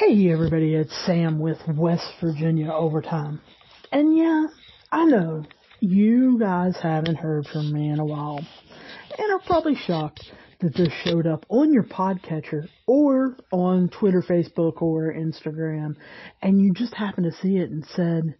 [0.00, 3.38] Hey everybody, it's Sam with West Virginia Overtime.
[3.92, 4.46] And yeah,
[4.90, 5.44] I know
[5.78, 8.38] you guys haven't heard from me in a while
[9.18, 10.24] and are probably shocked
[10.60, 15.96] that this showed up on your podcatcher or on Twitter, Facebook, or Instagram
[16.40, 18.34] and you just happened to see it and said,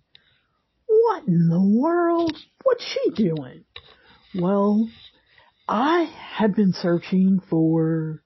[0.86, 2.38] what in the world?
[2.62, 3.64] What's she doing?
[4.34, 4.88] Well,
[5.68, 8.22] I have been searching for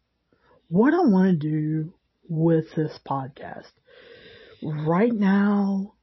[0.69, 1.95] what I want to do
[2.29, 3.71] with this podcast.
[4.63, 5.95] Right now,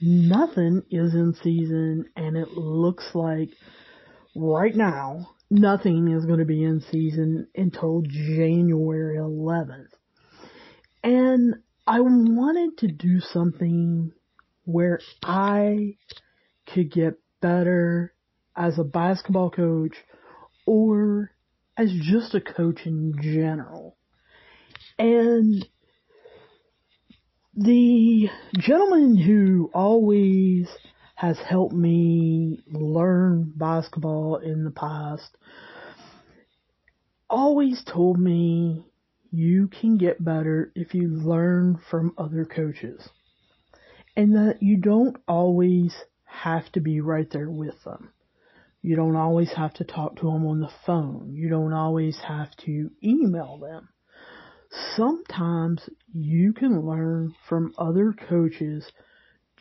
[0.00, 3.50] nothing is in season and it looks like
[4.36, 9.88] right now, nothing is going to be in season until January 11th.
[11.02, 11.56] And
[11.86, 14.12] I wanted to do something
[14.64, 15.96] where I
[16.66, 18.14] could get better
[18.56, 19.96] as a basketball coach
[20.66, 21.30] or
[21.76, 23.96] as just a coach in general.
[24.98, 25.66] And
[27.54, 30.68] the gentleman who always
[31.16, 35.36] has helped me learn basketball in the past
[37.28, 38.86] always told me
[39.30, 43.08] you can get better if you learn from other coaches.
[44.16, 45.92] And that you don't always
[46.24, 48.12] have to be right there with them.
[48.80, 51.32] You don't always have to talk to them on the phone.
[51.32, 53.88] You don't always have to email them
[54.96, 58.90] sometimes you can learn from other coaches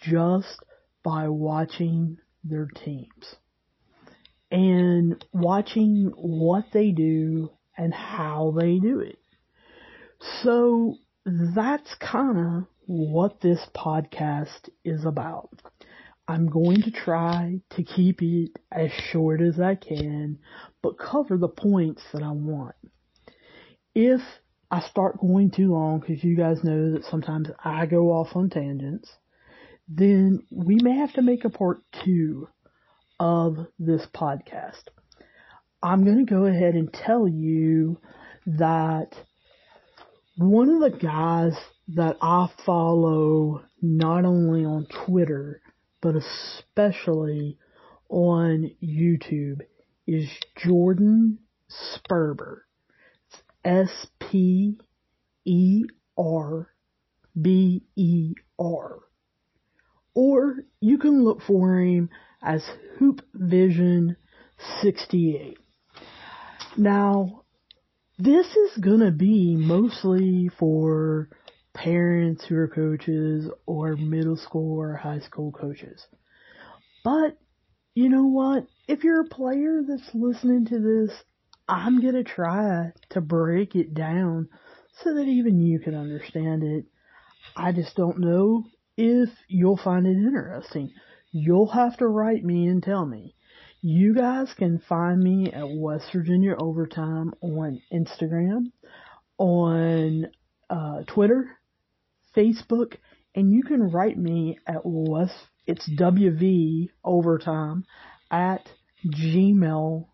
[0.02, 0.60] just
[1.04, 3.36] by watching their teams
[4.52, 9.18] and watching what they do and how they do it.
[10.44, 15.50] So that's kind of what this podcast is about.
[16.28, 20.40] I'm going to try to keep it as short as I can,
[20.82, 22.76] but cover the points that I want.
[23.94, 24.22] If
[24.74, 28.50] I start going too long because you guys know that sometimes I go off on
[28.50, 29.08] tangents,
[29.88, 32.48] then we may have to make a part two
[33.20, 34.82] of this podcast.
[35.84, 38.00] I'm going to go ahead and tell you
[38.48, 39.10] that
[40.38, 41.54] one of the guys
[41.90, 45.62] that I follow not only on Twitter,
[46.02, 47.60] but especially
[48.10, 49.62] on YouTube
[50.08, 51.38] is Jordan
[51.70, 52.62] Sperber.
[53.64, 54.80] S P
[55.46, 55.84] E
[56.18, 56.70] R
[57.40, 59.00] B E R.
[60.14, 62.10] Or you can look for him
[62.42, 62.64] as
[63.00, 64.18] Hoop Vision
[64.82, 65.58] 68.
[66.78, 67.44] Now,
[68.20, 71.30] this is gonna be mostly for
[71.74, 76.06] parents who are coaches or middle school or high school coaches.
[77.04, 77.38] But,
[77.96, 78.68] you know what?
[78.88, 81.24] If you're a player that's listening to this
[81.68, 84.50] I'm going to try to break it down
[85.02, 86.86] so that even you can understand it.
[87.56, 88.66] I just don't know
[88.98, 90.92] if you'll find it interesting.
[91.32, 93.36] You'll have to write me and tell me.
[93.82, 98.72] You guys can find me at West Virginia Overtime on Instagram,
[99.38, 100.28] on
[100.70, 101.50] uh, Twitter,
[102.36, 102.96] Facebook,
[103.36, 105.36] and you can write me at West,
[105.66, 107.84] it's WV Overtime
[108.32, 108.70] at
[109.06, 110.06] gmail.com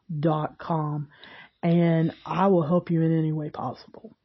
[1.61, 4.15] and I will help you in any way possible.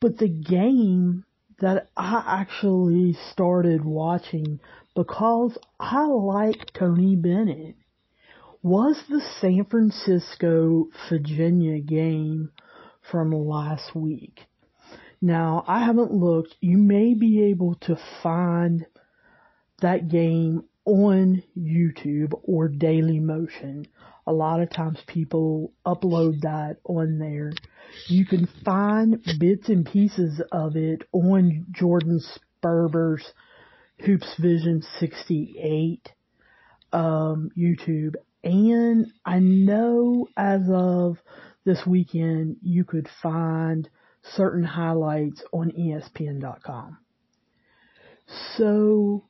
[0.00, 1.24] But the game
[1.60, 4.60] that I actually started watching
[4.94, 7.76] because I like Tony Bennett
[8.62, 12.50] was the San Francisco Virginia game
[13.10, 14.40] from last week.
[15.20, 16.54] Now, I haven't looked.
[16.60, 18.86] You may be able to find
[19.80, 23.86] that game on YouTube or Daily Motion.
[24.26, 27.52] A lot of times people upload that on there.
[28.08, 33.32] You can find bits and pieces of it on Jordan Sperber's
[34.00, 36.10] Hoops Vision 68
[36.92, 38.14] um, YouTube.
[38.42, 41.18] And I know as of
[41.64, 43.88] this weekend, you could find
[44.22, 46.98] certain highlights on ESPN.com.
[48.56, 49.24] So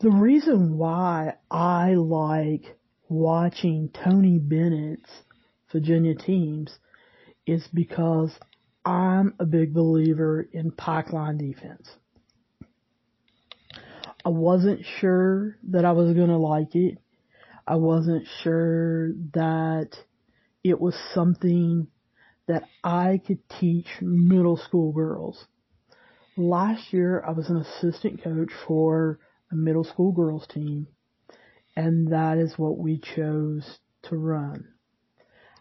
[0.00, 2.76] the reason why I like
[3.08, 5.10] watching Tony Bennett's
[5.72, 6.78] Virginia teams
[7.46, 8.32] is because
[8.84, 11.88] I'm a big believer in pack line defense.
[14.24, 16.98] I wasn't sure that I was going to like it.
[17.66, 19.90] I wasn't sure that
[20.64, 21.88] it was something
[22.48, 25.46] that I could teach middle school girls.
[26.36, 29.18] Last year I was an assistant coach for
[29.50, 30.88] a middle school girls team
[31.76, 34.68] and that is what we chose to run.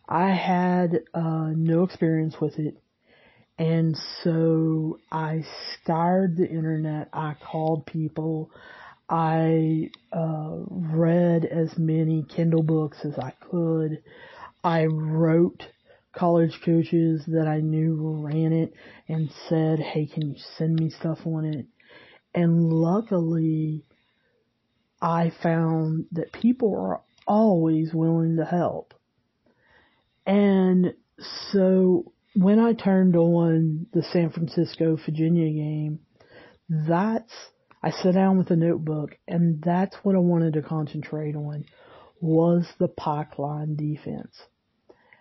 [0.07, 2.77] I had uh, no experience with it,
[3.57, 7.09] And so I scoured the internet.
[7.13, 8.51] I called people.
[9.09, 14.03] I uh, read as many Kindle books as I could.
[14.63, 15.63] I wrote
[16.15, 17.95] college coaches that I knew
[18.25, 18.73] ran it
[19.07, 21.67] and said, hey, can you send me stuff on it?
[22.33, 23.85] And luckily,
[25.05, 28.95] I found that people are always willing to help.
[30.25, 30.95] And
[31.51, 35.99] so when I turned on the San Francisco Virginia game,
[36.67, 37.31] that's,
[37.83, 41.65] I sat down with a notebook and that's what I wanted to concentrate on
[42.19, 44.35] was the pack line defense.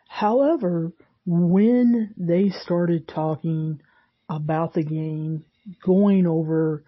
[0.08, 0.94] However,
[1.26, 3.82] when they started talking
[4.31, 5.44] about the game,
[5.84, 6.84] going over,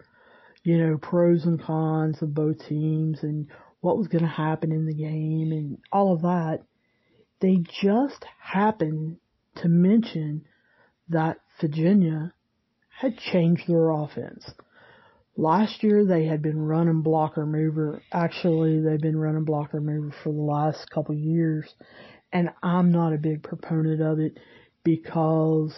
[0.67, 3.47] you know, pros and cons of both teams and
[3.79, 6.59] what was going to happen in the game and all of that,
[7.39, 9.15] they just happened
[9.55, 10.43] to mention
[11.07, 12.33] that Virginia
[12.89, 14.43] had changed their offense.
[15.37, 18.01] Last year they had been running blocker mover.
[18.11, 21.73] Actually, they've been running blocker mover for the last couple years,
[22.33, 24.37] and I'm not a big proponent of it
[24.83, 25.73] because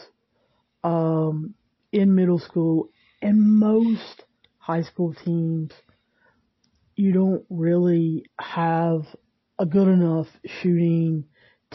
[0.84, 1.54] um,
[1.92, 2.90] in middle school
[3.22, 4.24] and most
[4.70, 5.72] high school teams,
[6.96, 9.02] you don't really have
[9.58, 10.28] a good enough
[10.62, 11.26] shooting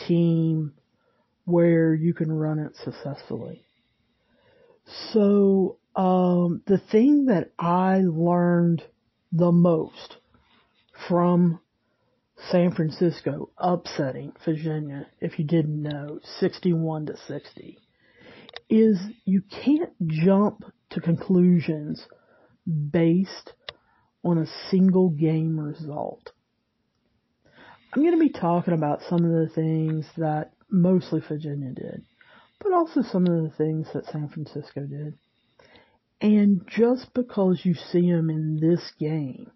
[0.06, 0.72] team
[1.44, 3.64] where you can run it successfully.
[5.12, 8.84] So, um, the thing that I learned
[9.32, 10.18] the most
[11.08, 11.58] from
[12.52, 17.76] San Francisco upsetting Virginia, if you didn't know, 61 to 60,
[18.70, 22.06] is you can't jump to conclusions
[22.66, 23.52] based
[24.24, 26.32] on a single game result.
[27.92, 32.04] I'm going to be talking about some of the things that mostly Virginia did,
[32.60, 35.14] but also some of the things that San Francisco did.
[36.20, 39.50] And just because you see them in this game,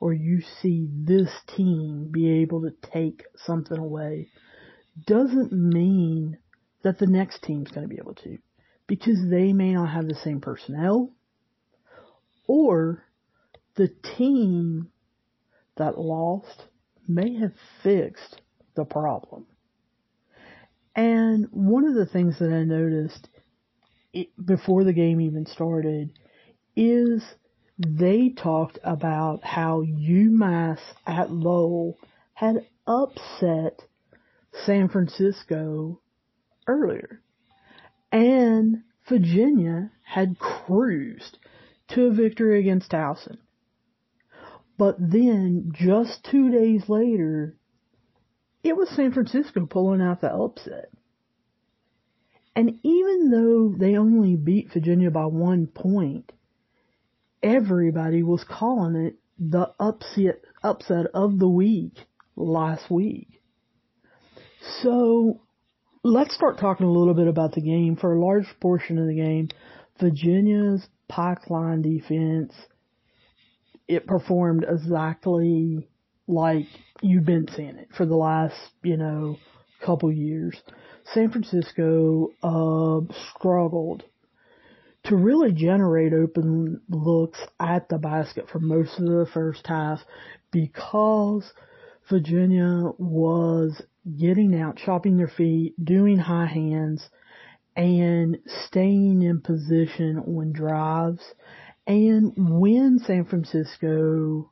[0.00, 4.28] or you see this team be able to take something away,
[5.06, 6.38] doesn't mean
[6.82, 8.38] that the next team's going to be able to.
[8.86, 11.10] Because they may not have the same personnel,
[12.46, 13.04] or
[13.76, 14.88] the team
[15.76, 16.64] that lost
[17.06, 17.52] may have
[17.82, 18.40] fixed
[18.74, 19.46] the problem.
[20.94, 23.28] And one of the things that I noticed
[24.12, 26.10] it, before the game even started
[26.74, 27.22] is
[27.78, 31.98] they talked about how UMass at Lowell
[32.32, 33.82] had upset
[34.64, 36.00] San Francisco
[36.66, 37.20] earlier.
[38.10, 41.38] And Virginia had cruised
[41.88, 43.38] to a victory against Towson.
[44.78, 47.56] But then, just two days later,
[48.62, 50.90] it was San Francisco pulling out the upset.
[52.54, 56.32] And even though they only beat Virginia by one point,
[57.42, 63.42] everybody was calling it the upset, upset of the week last week.
[64.82, 65.42] So
[66.02, 67.96] let's start talking a little bit about the game.
[67.96, 69.48] For a large portion of the game,
[70.00, 72.52] Virginia's pack line defense
[73.88, 75.88] it performed exactly
[76.26, 76.66] like
[77.02, 79.36] you've been seeing it for the last, you know,
[79.84, 80.60] couple years.
[81.14, 83.00] San Francisco uh,
[83.30, 84.02] struggled
[85.04, 90.00] to really generate open looks at the basket for most of the first half
[90.50, 91.52] because
[92.10, 93.80] Virginia was
[94.18, 97.08] getting out, chopping their feet, doing high hands,
[97.76, 101.22] and staying in position on drives
[101.86, 104.50] and when San Francisco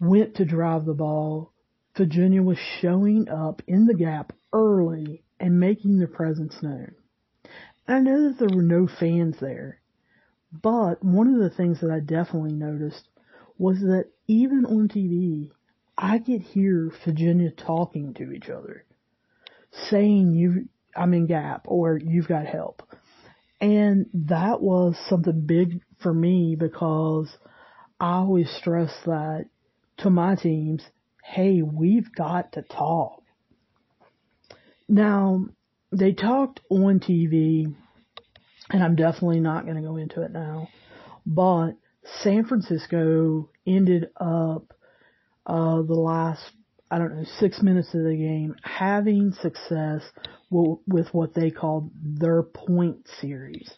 [0.00, 1.52] went to drive the ball,
[1.96, 6.94] Virginia was showing up in the gap early and making their presence known.
[7.86, 9.80] I know that there were no fans there,
[10.50, 13.08] but one of the things that I definitely noticed
[13.58, 15.50] was that even on TV,
[15.98, 18.86] I could hear Virginia talking to each other,
[19.90, 22.82] saying you, I'm in gap or you've got help.
[23.60, 27.28] And that was something big for me because
[28.00, 29.46] I always stress that
[29.98, 30.82] to my teams,
[31.22, 33.22] hey, we've got to talk.
[34.88, 35.46] Now,
[35.92, 37.72] they talked on TV,
[38.70, 40.68] and I'm definitely not going to go into it now,
[41.24, 41.72] but
[42.22, 44.74] San Francisco ended up
[45.46, 46.42] uh, the last
[46.92, 50.02] I don't know, six minutes of the game, having success
[50.50, 53.70] with what they called their point series.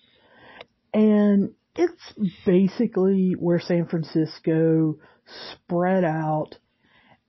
[0.93, 2.13] And it's
[2.45, 4.97] basically where San Francisco
[5.53, 6.57] spread out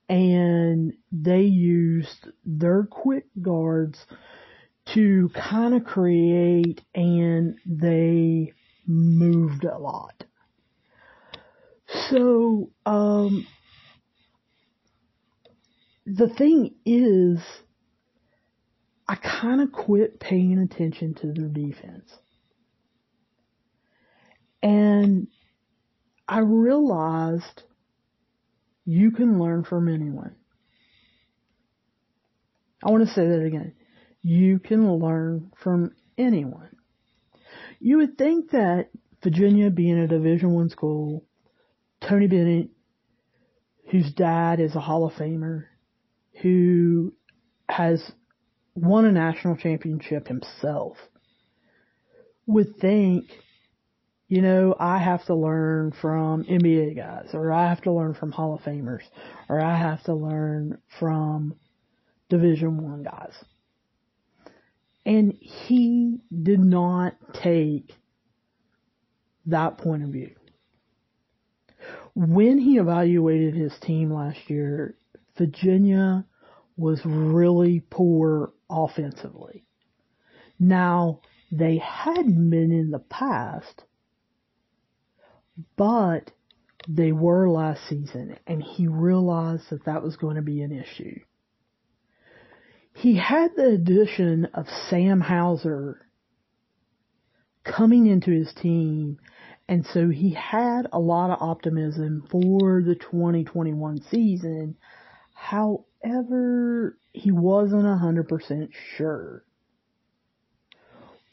[0.08, 4.04] and they used their quick guards
[4.94, 8.52] to kind of create and they
[8.88, 10.24] moved a lot.
[12.10, 13.46] So, um,
[16.06, 17.40] the thing is,
[19.08, 22.10] I kind of quit paying attention to their defense.
[24.62, 25.26] And
[26.28, 27.62] I realized
[28.84, 30.36] you can learn from anyone.
[32.82, 33.74] I want to say that again.
[34.22, 36.76] You can learn from anyone.
[37.80, 38.90] You would think that
[39.22, 41.24] Virginia being a Division One school,
[42.00, 42.70] Tony Bennett,
[43.90, 45.64] whose dad is a Hall of Famer,
[46.42, 47.12] who
[47.68, 48.02] has
[48.74, 50.96] won a national championship himself,
[52.46, 53.24] would think,
[54.28, 58.32] you know, I have to learn from NBA guys, or I have to learn from
[58.32, 59.02] Hall of Famers,
[59.48, 61.54] or I have to learn from
[62.28, 63.34] Division One guys.
[65.04, 67.92] And he did not take
[69.46, 70.34] that point of view.
[72.14, 74.96] When he evaluated his team last year,
[75.36, 76.24] Virginia
[76.76, 79.64] was really poor offensively.
[80.58, 81.20] Now,
[81.52, 83.84] they hadn't been in the past,
[85.76, 86.32] but
[86.88, 91.20] they were last season, and he realized that that was going to be an issue.
[92.94, 96.00] He had the addition of Sam Hauser
[97.64, 99.18] coming into his team,
[99.68, 104.76] and so he had a lot of optimism for the 2021 season.
[105.36, 109.44] However, he wasn't 100% sure.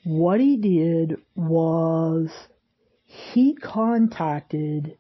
[0.04, 2.30] What he did was
[3.06, 4.98] he contacted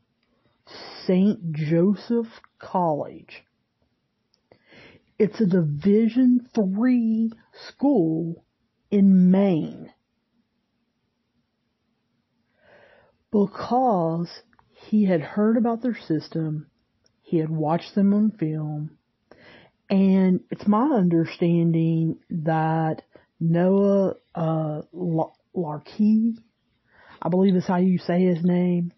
[1.05, 1.51] St.
[1.51, 3.43] Joseph College
[5.19, 7.31] it's a Division three
[7.69, 8.43] school
[8.91, 9.91] in Maine.
[13.31, 14.29] Because
[14.73, 16.67] he had heard about their system,
[17.33, 18.97] he had watched them on film,
[19.89, 23.01] and it's my understanding that
[23.39, 26.37] Noah uh, Larkey,
[27.21, 28.91] I believe is how you say his name,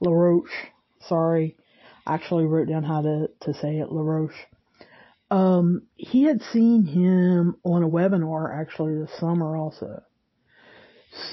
[0.00, 0.70] LaRoche,
[1.08, 1.56] sorry,
[2.06, 4.32] I actually wrote down how to, to say it, LaRoche
[5.30, 10.02] um, he had seen him on a webinar actually this summer also.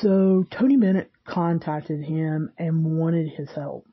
[0.02, 3.86] So Tony Bennett contacted him and wanted his help.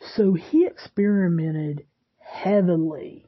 [0.00, 1.86] So he experimented
[2.18, 3.26] heavily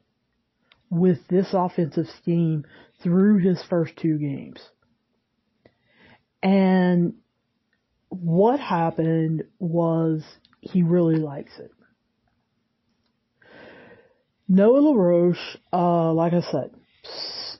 [0.89, 2.65] with this offensive scheme
[3.01, 4.59] through his first two games.
[6.41, 7.15] And
[8.09, 10.23] what happened was
[10.61, 11.71] he really likes it.
[14.47, 16.71] Noah LaRoche, uh, like I said,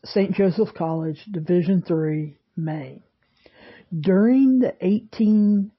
[0.06, 0.34] St.
[0.34, 3.04] Joseph College, Division Three, Maine.
[3.98, 5.72] During the 18,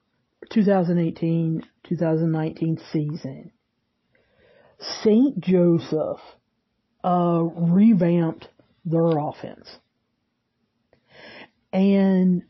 [1.89, 3.51] 2018-2019 season,
[4.79, 5.39] St.
[5.39, 6.19] Joseph
[7.03, 8.47] uh, revamped
[8.85, 9.69] their offense.
[11.73, 12.43] And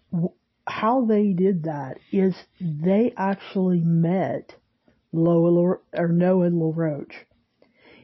[0.65, 4.55] how they did that is they actually met
[5.13, 7.25] Noah LaRoche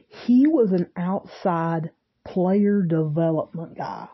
[0.08, 1.90] he was an outside
[2.26, 4.08] player development guy.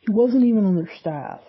[0.00, 1.40] He wasn't even on their staff.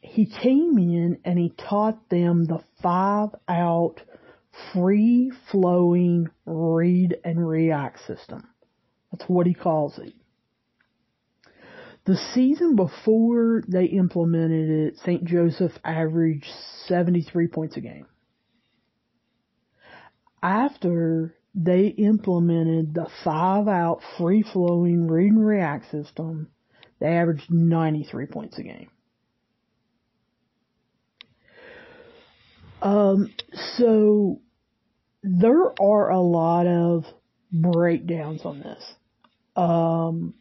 [0.00, 3.96] He came in and he taught them the five out
[4.72, 8.48] free flowing read and react system.
[9.12, 10.12] That's what he calls it.
[12.04, 15.24] The season before they implemented it, St.
[15.24, 16.48] Joseph averaged
[16.86, 18.06] 73 points a game
[20.42, 26.48] after they implemented the five out free flowing read and react system,
[27.00, 28.90] they averaged 93 points a game.
[32.82, 33.32] Um,
[33.76, 34.40] so
[35.22, 37.04] there are a lot of
[37.52, 38.84] breakdowns on this.
[39.56, 40.34] Um,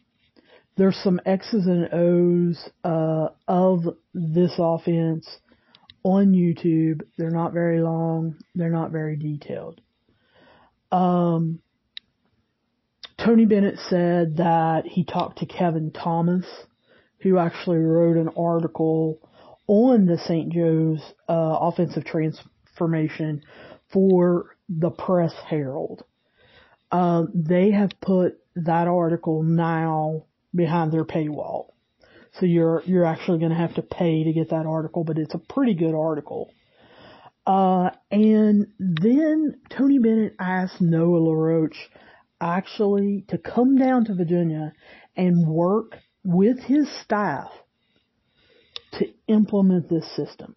[0.76, 3.82] there's some X's and O's uh, of
[4.14, 5.28] this offense
[6.04, 7.02] on YouTube.
[7.18, 8.36] They're not very long.
[8.54, 9.82] They're not very detailed.
[10.92, 11.60] Um,
[13.18, 16.46] Tony Bennett said that he talked to Kevin Thomas,
[17.22, 19.20] who actually wrote an article
[19.68, 20.52] on the St.
[20.52, 23.44] Joe's uh, offensive transformation
[23.92, 26.04] for the Press Herald.
[26.92, 30.24] Um, they have put that article now
[30.56, 31.72] behind their paywall.
[32.40, 35.34] So you're you're actually going to have to pay to get that article, but it's
[35.34, 36.52] a pretty good article.
[37.46, 41.90] Uh, and then Tony Bennett asked Noah LaRoche
[42.40, 44.74] actually to come down to Virginia
[45.16, 47.50] and work with his staff
[48.94, 50.56] to implement this system.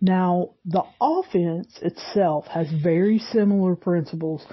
[0.00, 4.44] Now, the offense itself has very similar principles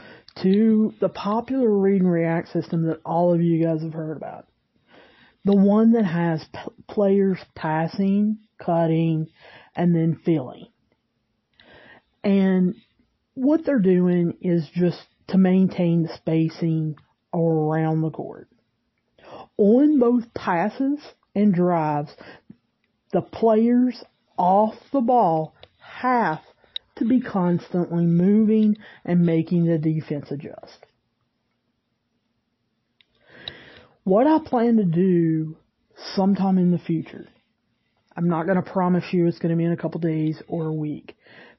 [0.41, 4.47] to the popular read and react system that all of you guys have heard about.
[5.43, 9.27] The one that has p- players passing, cutting,
[9.75, 10.67] and then filling.
[12.23, 12.75] And
[13.33, 16.95] what they're doing is just to maintain the spacing
[17.33, 18.47] around the court.
[19.63, 20.97] On both passes
[21.35, 22.09] and drives,
[23.13, 24.03] the players
[24.35, 26.41] off the ball have
[26.95, 30.83] to be constantly moving and making the defense adjust.
[34.03, 35.57] What I plan to do
[36.15, 37.27] sometime in the future,
[38.17, 40.65] I'm not going to promise you it's going to be in a couple days or
[40.65, 41.15] a week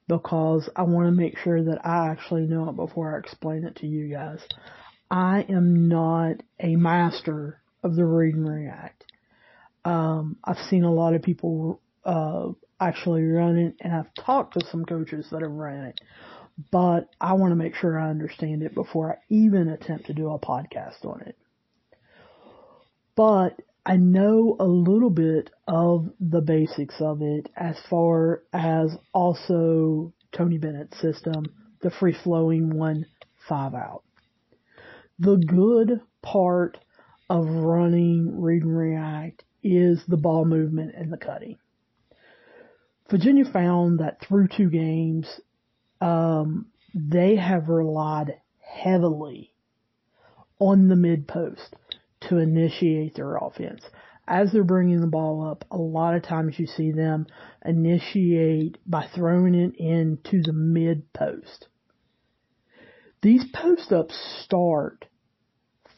[0.09, 3.77] because I want to make sure that I actually know it before I explain it
[3.77, 4.41] to you guys.
[5.09, 9.03] I am not a master of the read and react.
[9.85, 12.49] Um, I've seen a lot of people uh,
[12.79, 15.99] actually run it, and I've talked to some coaches that have run it,
[16.71, 20.29] but I want to make sure I understand it before I even attempt to do
[20.31, 21.37] a podcast on it.
[23.15, 30.13] But I know a little bit of the basics of it as far as also
[30.35, 31.45] Tony Bennett's system,
[31.81, 33.05] the free flowing one
[33.47, 34.03] five out.
[35.19, 36.77] The good part
[37.33, 41.57] of running read and react is the ball movement and the cutting.
[43.09, 45.27] Virginia found that through two games,
[45.99, 49.51] um, they have relied heavily
[50.59, 51.75] on the mid post
[52.21, 53.81] to initiate their offense.
[54.27, 57.25] As they're bringing the ball up, a lot of times you see them
[57.65, 61.67] initiate by throwing it into the mid post.
[63.23, 65.05] These post ups start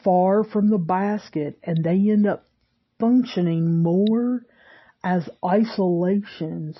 [0.06, 2.48] far from the basket and they end up
[3.00, 4.46] functioning more
[5.02, 6.78] as isolations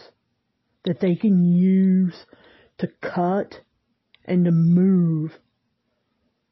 [0.84, 2.14] that they can use
[2.78, 3.60] to cut
[4.24, 5.32] and to move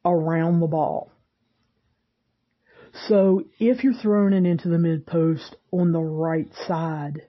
[0.03, 1.11] around the ball.
[3.07, 7.21] So if you're throwing it into the mid post on the right side,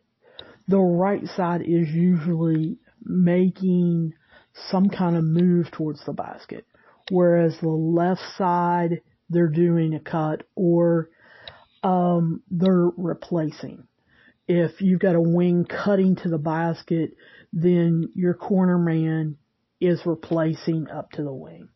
[0.66, 4.14] the right side is usually making
[4.70, 6.66] some kind of move towards the basket.
[7.12, 11.10] Whereas the left side, they're doing a cut or
[11.82, 13.86] um, they're replacing.
[14.48, 17.16] If you've got a wing cutting to the basket,
[17.52, 19.36] then your corner man
[19.80, 21.68] is replacing up to the wing.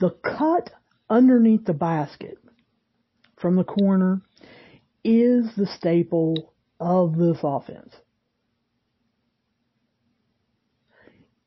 [0.00, 0.70] The cut
[1.08, 2.38] underneath the basket
[3.38, 4.22] from the corner
[5.04, 7.94] is the staple of this offense.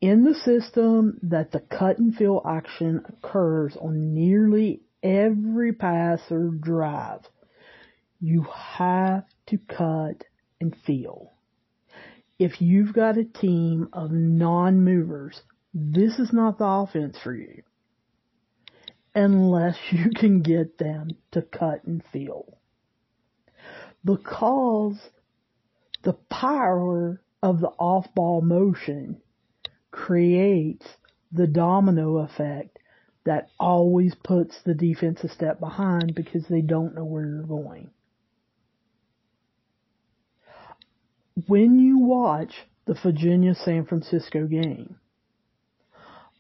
[0.04, 6.50] In the system that the cut and fill action occurs on nearly every pass or
[6.50, 7.22] drive,
[8.20, 10.26] you have to cut
[10.60, 11.32] and fill.
[12.38, 15.42] If you've got a team of non-movers,
[15.74, 17.64] this is not the offense for you
[19.16, 22.58] unless you can get them to cut and fill.
[24.04, 24.98] Because
[26.04, 29.22] the power of the off-ball motion
[29.94, 30.86] creates
[31.32, 32.80] the domino effect
[33.26, 37.90] that always puts the defense a step behind because they don't know where you're going.
[41.48, 42.54] When you watch
[42.86, 44.98] the Virginia San Francisco game,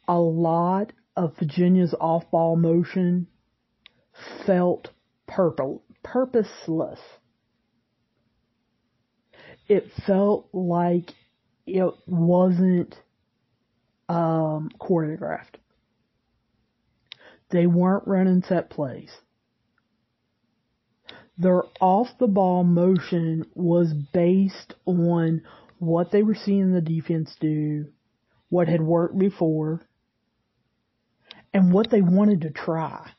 [0.07, 3.27] a lot of Virginia's off-ball motion
[4.45, 4.89] felt
[5.27, 6.99] purple, purposeless.
[9.69, 11.11] It felt like
[11.65, 12.95] it wasn't
[14.13, 15.55] um, choreographed.
[17.49, 19.11] They weren't running set plays.
[21.37, 25.41] Their off the ball motion was based on
[25.79, 27.87] what they were seeing the defense do,
[28.49, 29.81] what had worked before,
[31.53, 33.11] and what they wanted to try.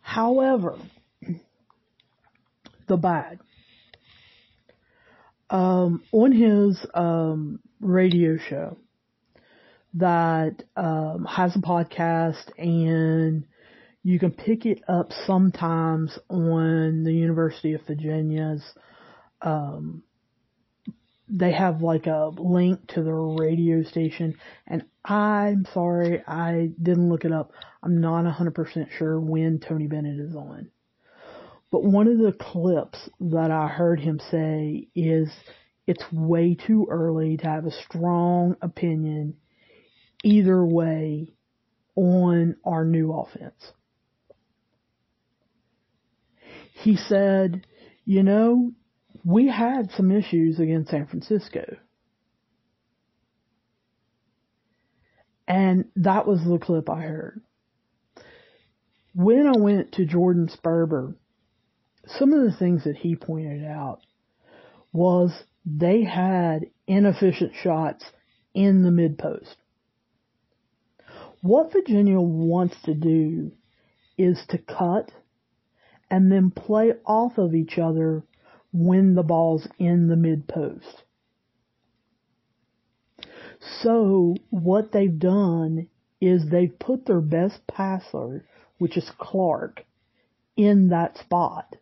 [0.00, 0.78] However,
[2.88, 3.40] the bad.
[5.50, 8.76] Um, on his um, radio show
[9.94, 13.44] that um, has a podcast and
[14.02, 18.62] you can pick it up sometimes on the University of Virginia's
[19.42, 20.02] um,
[21.28, 24.36] they have like a link to their radio station
[24.66, 27.52] and I'm sorry, I didn't look it up.
[27.82, 30.70] I'm not 100% sure when Tony Bennett is on.
[31.70, 35.30] But one of the clips that I heard him say is
[35.86, 39.36] it's way too early to have a strong opinion
[40.24, 41.34] either way
[41.96, 43.72] on our new offense.
[46.74, 47.66] He said,
[48.04, 48.72] you know,
[49.24, 51.76] we had some issues against San Francisco.
[55.46, 57.42] And that was the clip I heard.
[59.14, 61.16] When I went to Jordan Sperber,
[62.18, 64.00] some of the things that he pointed out
[64.92, 68.04] was they had inefficient shots
[68.54, 69.56] in the mid post.
[71.42, 73.52] What Virginia wants to do
[74.18, 75.10] is to cut
[76.10, 78.24] and then play off of each other
[78.72, 81.04] when the ball's in the mid post.
[83.82, 85.88] So what they've done
[86.20, 88.44] is they've put their best passer,
[88.78, 89.84] which is Clark,
[90.56, 91.76] in that spot.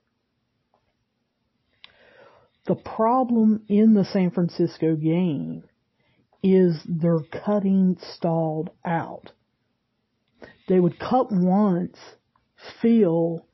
[2.69, 5.65] The problem in the San Francisco game
[6.43, 9.33] is their cutting stalled out.
[10.69, 11.97] They would cut once,
[12.83, 13.47] feel,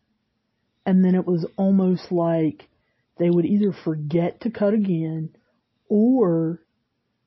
[0.84, 2.68] and then it was almost like
[3.16, 5.30] they would either forget to cut again
[5.88, 6.60] or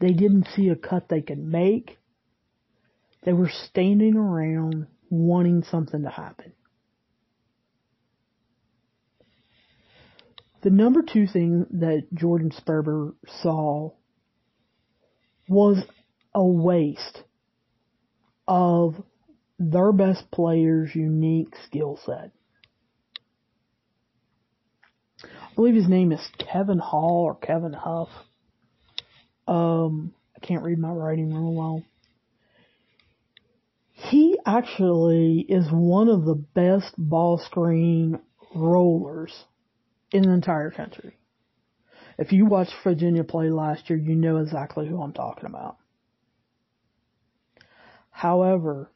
[0.02, 1.98] they didn't see a cut they could make.
[3.24, 6.52] They were standing around wanting something to happen.
[10.62, 13.92] The number two thing that Jordan Sperber saw
[15.48, 15.84] was
[16.34, 17.24] a waste
[18.48, 18.96] of
[19.60, 22.32] their best player's unique skill set.
[25.24, 28.10] I believe his name is Kevin Hall or Kevin Huff.
[29.48, 31.84] Um, I can't read my writing real well.
[33.92, 38.20] He actually is one of the best ball screen
[38.54, 39.46] rollers
[40.12, 41.18] in the entire country.
[42.18, 45.78] If you watched Virginia play last year, you know exactly who I'm talking about.
[48.10, 48.92] However,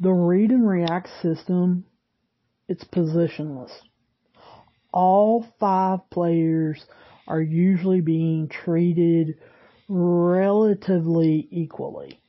[0.00, 1.84] the read and react system,
[2.68, 3.72] it's positionless.
[4.92, 6.82] All five players
[7.26, 9.38] are usually being treated
[9.88, 12.22] relatively equally.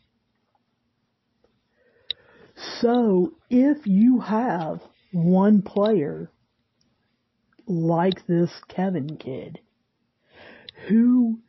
[2.81, 4.81] So if you have
[5.13, 6.29] one player
[7.69, 9.59] like this Kevin kid
[10.87, 11.39] who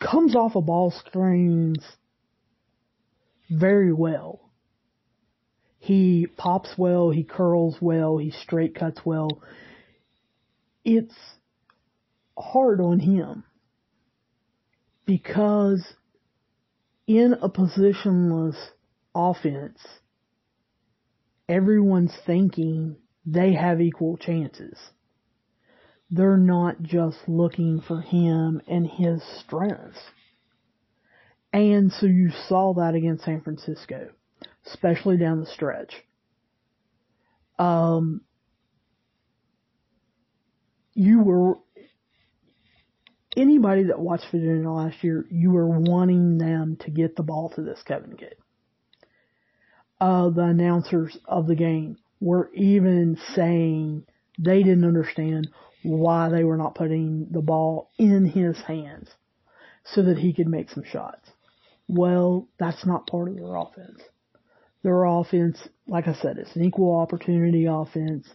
[0.00, 1.84] comes off of ball screens
[3.50, 4.50] very well.
[5.78, 9.42] He pops well, he curls well, he straight cuts well.
[10.84, 11.14] It's
[12.38, 13.44] hard on him
[15.04, 15.84] because
[17.06, 18.56] in a positionless
[19.14, 19.80] offense,
[21.48, 24.78] everyone's thinking they have equal chances.
[26.14, 29.98] They're not just looking for him and his strengths.
[31.54, 34.10] And so you saw that against San Francisco,
[34.66, 35.94] especially down the stretch.
[37.58, 38.20] Um,
[40.94, 41.54] you were
[43.34, 47.62] anybody that watched Virginia last year, you were wanting them to get the ball to
[47.62, 48.34] this Kevin kid.
[49.98, 54.04] Uh, the announcers of the game were even saying
[54.38, 55.48] they didn't understand
[55.82, 59.08] why they were not putting the ball in his hands
[59.84, 61.28] so that he could make some shots.
[61.88, 64.00] Well, that's not part of their offense.
[64.82, 68.26] Their offense, like I said, it's an equal opportunity offense.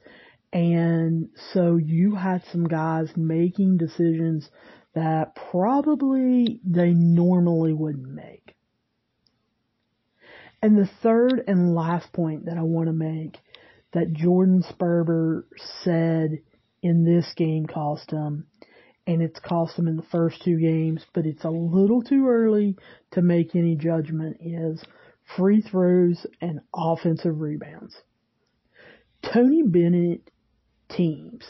[0.53, 4.49] And so you had some guys making decisions
[4.93, 8.55] that probably they normally wouldn't make.
[10.61, 13.37] And the third and last point that I want to make
[13.93, 15.43] that Jordan Sperber
[15.83, 16.39] said
[16.87, 18.47] in this game cost him,
[19.05, 22.77] and it's cost him in the first two games, but it's a little too early
[23.11, 24.81] to make any judgment is
[25.35, 27.95] free throws and offensive rebounds.
[29.33, 30.31] Tony Bennett
[30.89, 31.43] teams,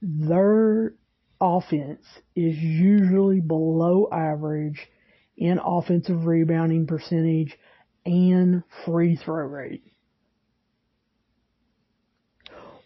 [0.00, 0.94] their
[1.38, 4.88] offense is usually below average
[5.36, 7.58] in offensive rebounding percentage
[8.06, 9.84] and free throw rate.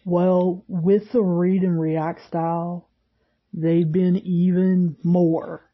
[0.03, 2.89] Well, with the read and react style,
[3.53, 5.69] they've been even more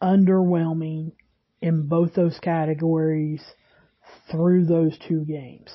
[0.00, 1.12] underwhelming
[1.60, 3.42] in both those categories
[4.30, 5.70] through those two games.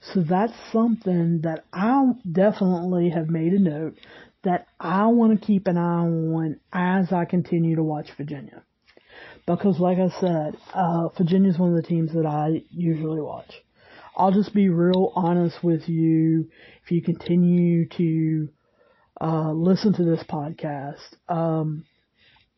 [0.00, 3.94] So that's something that I definitely have made a note
[4.42, 8.64] that I want to keep an eye on as I continue to watch Virginia.
[9.46, 13.52] Because like I said, uh, Virginia is one of the teams that I usually watch.
[14.16, 16.48] I'll just be real honest with you.
[16.84, 18.48] If you continue to
[19.20, 21.84] uh, listen to this podcast, um,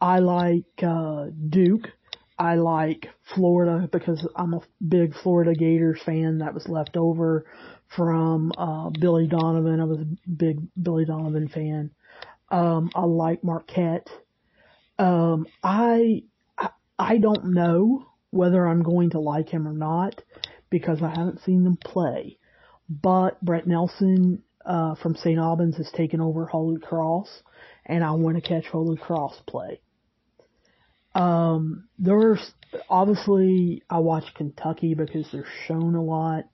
[0.00, 1.88] I like uh, Duke.
[2.36, 7.46] I like Florida because I'm a big Florida Gators fan that was left over
[7.94, 9.80] from uh, Billy Donovan.
[9.80, 11.90] I was a big Billy Donovan fan.
[12.50, 14.08] Um, I like Marquette.
[14.98, 16.24] Um, I,
[16.58, 20.20] I I don't know whether I'm going to like him or not
[20.74, 22.36] because I haven't seen them play.
[22.90, 25.38] But Brett Nelson uh, from St.
[25.38, 27.28] Albans has taken over Holy Cross,
[27.86, 29.80] and I want to catch Holy Cross play.
[31.14, 32.40] Um, there's
[32.90, 36.46] obviously I watch Kentucky because they're shown a lot.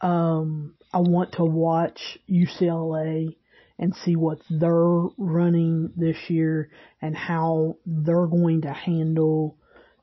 [0.00, 3.36] Um, I want to watch UCLA
[3.78, 6.70] and see what they're running this year
[7.00, 9.56] and how they're going to handle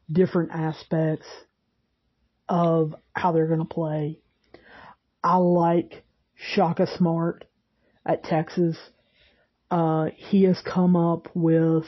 [0.09, 1.27] different aspects
[2.47, 4.19] of how they're going to play.
[5.23, 6.03] I like
[6.35, 7.45] Shaka Smart
[8.05, 8.77] at Texas.
[9.71, 11.85] Uh, he has come up with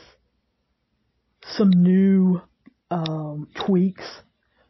[1.43, 2.41] some new
[2.89, 4.22] um, tweaks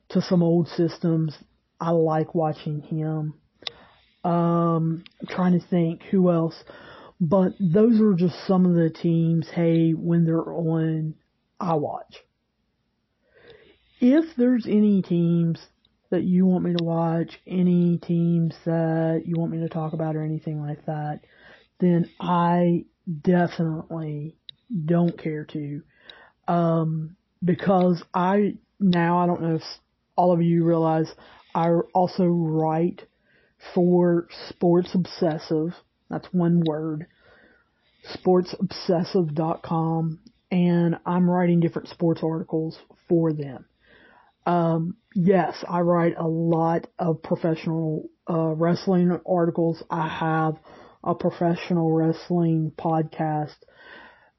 [0.10, 1.38] to some old systems.
[1.80, 3.36] I like watching him.
[4.24, 6.56] Um, I'm trying to think who else,
[7.22, 9.48] but those are just some of the teams.
[9.54, 11.16] Hey, when they're on,
[11.60, 12.18] I watch.
[14.00, 15.60] If there's any teams
[16.10, 20.16] that you want me to watch, any teams that you want me to talk about
[20.16, 21.20] or anything like that,
[21.80, 22.86] then I
[23.22, 24.36] definitely
[24.86, 25.82] don't care to.
[26.48, 29.64] Um, because I, now I don't know if
[30.16, 31.12] all of you realize
[31.54, 33.04] I also write
[33.74, 35.74] for Sports Obsessive.
[36.10, 37.08] That's one word.
[38.16, 40.20] SportsObsessive.com
[40.52, 42.78] and I'm writing different sports articles
[43.10, 43.66] for them.
[44.48, 49.84] Um, yes, I write a lot of professional uh, wrestling articles.
[49.90, 50.56] I have
[51.04, 53.56] a professional wrestling podcast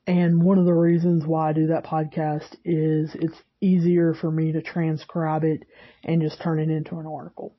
[0.09, 4.53] and one of the reasons why I do that podcast is it's easier for me
[4.53, 5.65] to transcribe it
[6.03, 7.55] and just turn it into an article.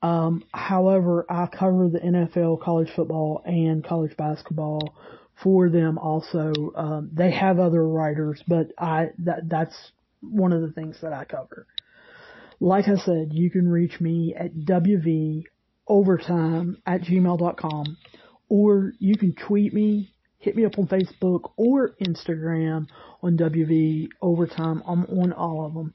[0.00, 4.94] Um, however, I cover the NFL, college football, and college basketball
[5.42, 6.52] for them also.
[6.76, 9.74] Um, they have other writers, but I that that's
[10.30, 11.66] one of the things that I cover.
[12.60, 15.44] Like I said, you can reach me at wvovertime
[16.86, 17.96] at gmail.com
[18.48, 20.14] or you can tweet me
[20.46, 22.86] hit me up on Facebook or Instagram
[23.20, 24.80] on WV Overtime.
[24.86, 25.92] I'm on all of them.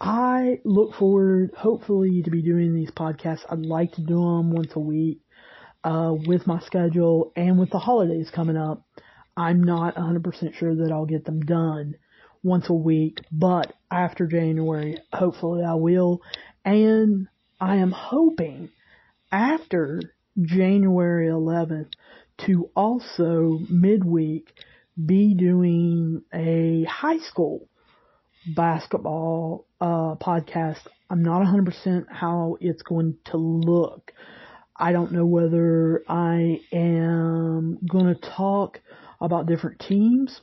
[0.00, 3.44] I look forward, hopefully, to be doing these podcasts.
[3.48, 5.20] I'd like to do them once a week
[5.84, 8.84] uh, with my schedule and with the holidays coming up.
[9.36, 11.94] I'm not 100% sure that I'll get them done
[12.44, 16.20] once a week, but after January, hopefully I will.
[16.64, 17.26] And
[17.60, 18.68] I am hoping
[19.32, 20.00] after
[20.40, 21.92] January 11th
[22.46, 24.52] to also midweek
[25.04, 27.66] be doing a high school
[28.54, 30.80] basketball uh, podcast.
[31.10, 34.12] I'm not 100% how it's going to look.
[34.76, 38.80] I don't know whether I am going to talk
[39.20, 40.40] about different teams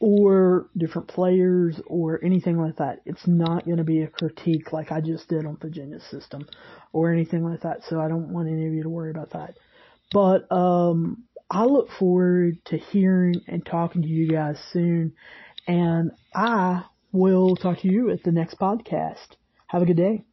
[0.00, 3.00] or different players or anything like that.
[3.04, 6.46] It's not going to be a critique like I just did on Virginia's system
[6.92, 7.82] or anything like that.
[7.88, 9.56] So I don't want any of you to worry about that.
[10.12, 15.14] But um, I look forward to hearing and talking to you guys soon.
[15.66, 19.36] And I will talk to you at the next podcast.
[19.66, 20.27] Have a good day.